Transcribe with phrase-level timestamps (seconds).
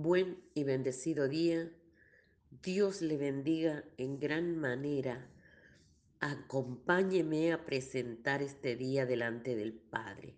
[0.00, 1.72] Buen y bendecido día.
[2.62, 5.26] Dios le bendiga en gran manera.
[6.20, 10.36] Acompáñeme a presentar este día delante del Padre.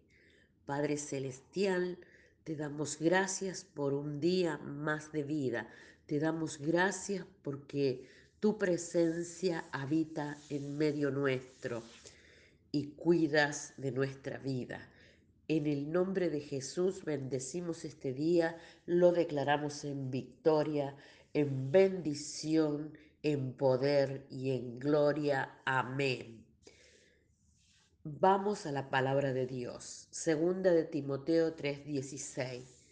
[0.65, 1.99] Padre Celestial,
[2.43, 5.69] te damos gracias por un día más de vida.
[6.07, 8.09] Te damos gracias porque
[8.41, 11.83] tu presencia habita en medio nuestro
[12.73, 14.89] y cuidas de nuestra vida.
[15.53, 18.57] En el nombre de Jesús bendecimos este día,
[18.87, 20.95] lo declaramos en victoria,
[21.35, 25.59] en bendición, en poder y en gloria.
[25.65, 26.47] Amén.
[28.05, 30.07] Vamos a la palabra de Dios.
[30.13, 32.85] Segunda de Timoteo 3:16.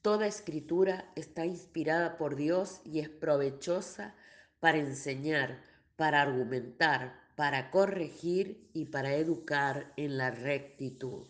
[0.00, 4.14] Toda escritura está inspirada por Dios y es provechosa
[4.60, 5.60] para enseñar,
[5.96, 11.28] para argumentar, para corregir y para educar en la rectitud.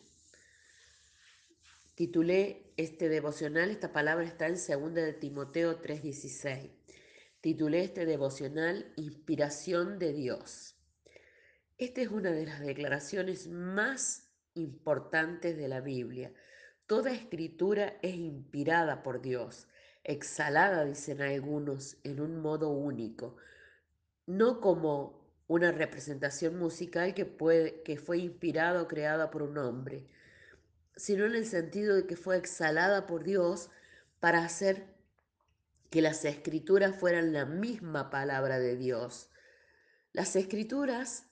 [1.99, 6.71] Titulé este devocional, esta palabra está en 2 de Timoteo 3:16.
[7.41, 10.77] Titulé este devocional Inspiración de Dios.
[11.77, 16.33] Esta es una de las declaraciones más importantes de la Biblia.
[16.87, 19.67] Toda escritura es inspirada por Dios,
[20.05, 23.39] exhalada, dicen algunos, en un modo único,
[24.25, 27.37] no como una representación musical que,
[27.85, 30.07] que fue inspirada o creada por un hombre,
[30.99, 33.71] sino en el sentido de que fue exhalada por Dios
[34.21, 34.85] para hacer
[35.91, 39.31] que las escrituras fueran la misma palabra de Dios.
[40.13, 41.25] Las escrituras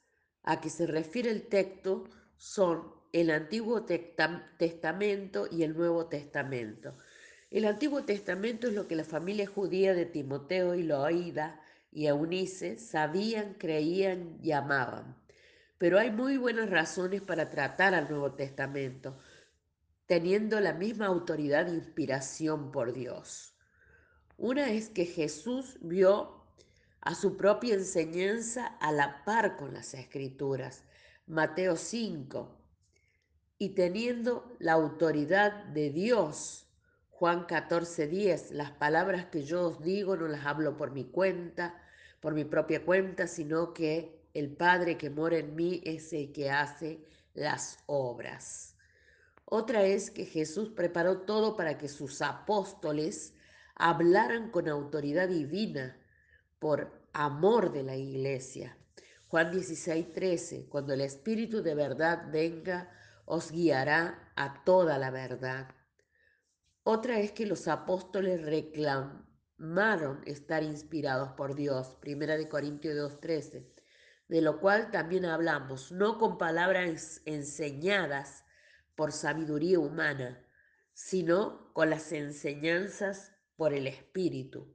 [0.45, 2.05] a que se refiere el texto
[2.37, 6.97] son el Antiguo Testamento y el Nuevo Testamento.
[7.51, 12.79] El Antiguo Testamento es lo que la familia judía de Timoteo y Loida y Eunice
[12.79, 15.17] sabían, creían y amaban.
[15.79, 19.19] Pero hay muy buenas razones para tratar al Nuevo Testamento,
[20.07, 23.55] teniendo la misma autoridad e inspiración por Dios.
[24.39, 26.45] Una es que Jesús vio
[27.01, 30.85] a su propia enseñanza a la par con las escrituras,
[31.27, 32.57] Mateo 5,
[33.59, 36.69] y teniendo la autoridad de Dios,
[37.11, 41.83] Juan 14, 10, las palabras que yo os digo no las hablo por mi cuenta,
[42.21, 46.51] por mi propia cuenta, sino que el Padre que mora en mí es el que
[46.51, 47.01] hace
[47.33, 48.76] las obras.
[49.49, 53.33] Otra es que Jesús preparó todo para que sus apóstoles
[53.77, 55.97] hablaran con autoridad divina
[56.59, 58.77] por amor de la iglesia.
[59.29, 62.91] Juan 16, 13, cuando el Espíritu de verdad venga,
[63.25, 65.69] os guiará a toda la verdad.
[66.83, 73.73] Otra es que los apóstoles reclamaron estar inspirados por Dios, Primera de Corintios 2, 13,
[74.29, 78.45] de lo cual también hablamos, no con palabras enseñadas,
[78.97, 80.43] por sabiduría humana,
[80.93, 84.75] sino con las enseñanzas por el Espíritu.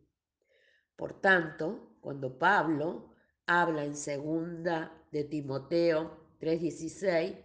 [0.96, 3.16] Por tanto, cuando Pablo
[3.48, 7.36] habla en segunda de Timoteo 3:16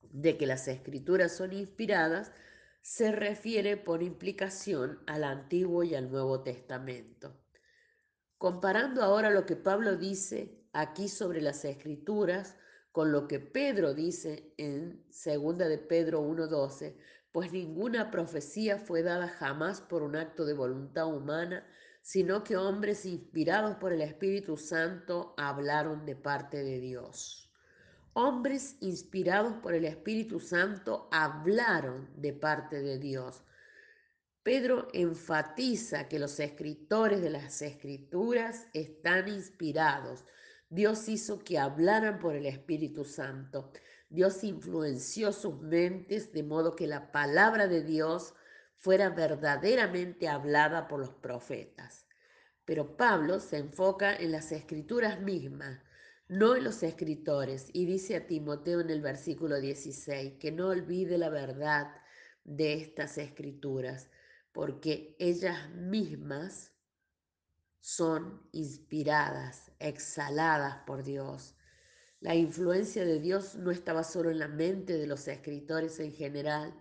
[0.00, 2.32] de que las escrituras son inspiradas,
[2.80, 7.36] se refiere por implicación al Antiguo y al Nuevo Testamento.
[8.38, 12.56] Comparando ahora lo que Pablo dice aquí sobre las escrituras
[12.92, 16.96] con lo que Pedro dice en 2 de Pedro 1.12,
[17.32, 21.64] pues ninguna profecía fue dada jamás por un acto de voluntad humana,
[22.02, 27.50] sino que hombres inspirados por el Espíritu Santo hablaron de parte de Dios.
[28.14, 33.44] Hombres inspirados por el Espíritu Santo hablaron de parte de Dios.
[34.42, 40.24] Pedro enfatiza que los escritores de las escrituras están inspirados,
[40.72, 43.72] Dios hizo que hablaran por el Espíritu Santo.
[44.08, 48.34] Dios influenció sus mentes de modo que la palabra de Dios
[48.76, 52.06] fuera verdaderamente hablada por los profetas.
[52.64, 55.80] Pero Pablo se enfoca en las escrituras mismas,
[56.28, 61.18] no en los escritores, y dice a Timoteo en el versículo 16 que no olvide
[61.18, 61.92] la verdad
[62.44, 64.08] de estas escrituras,
[64.52, 66.72] porque ellas mismas
[67.80, 71.54] son inspiradas, exhaladas por Dios.
[72.20, 76.74] La influencia de Dios no estaba solo en la mente de los escritores en general.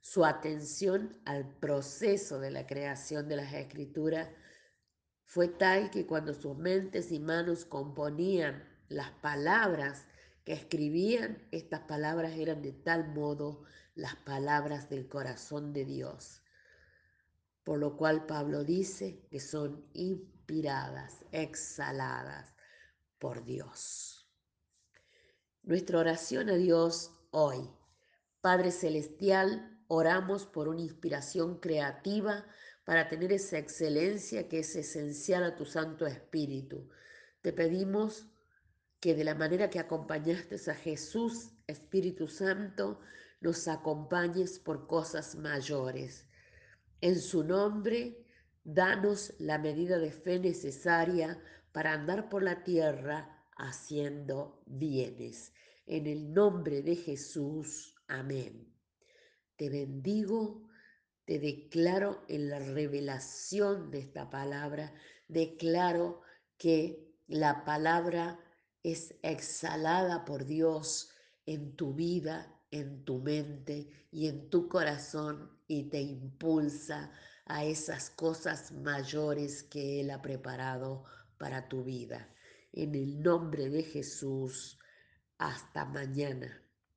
[0.00, 4.28] Su atención al proceso de la creación de las escrituras
[5.24, 10.04] fue tal que cuando sus mentes y manos componían las palabras
[10.44, 13.62] que escribían, estas palabras eran de tal modo
[13.94, 16.41] las palabras del corazón de Dios.
[17.64, 22.46] Por lo cual Pablo dice que son inspiradas, exhaladas
[23.18, 24.28] por Dios.
[25.62, 27.70] Nuestra oración a Dios hoy.
[28.40, 32.44] Padre Celestial, oramos por una inspiración creativa
[32.84, 36.88] para tener esa excelencia que es esencial a tu Santo Espíritu.
[37.40, 38.26] Te pedimos
[39.00, 43.00] que de la manera que acompañaste a Jesús, Espíritu Santo,
[43.40, 46.26] nos acompañes por cosas mayores.
[47.02, 48.24] En su nombre,
[48.62, 55.52] danos la medida de fe necesaria para andar por la tierra haciendo bienes.
[55.84, 58.72] En el nombre de Jesús, amén.
[59.56, 60.68] Te bendigo,
[61.24, 64.94] te declaro en la revelación de esta palabra,
[65.26, 66.20] declaro
[66.56, 68.38] que la palabra
[68.84, 71.10] es exhalada por Dios
[71.46, 77.12] en tu vida, en tu mente y en tu corazón y te impulsa
[77.46, 81.04] a esas cosas mayores que Él ha preparado
[81.38, 82.28] para tu vida.
[82.72, 84.78] En el nombre de Jesús,
[85.38, 86.60] hasta mañana.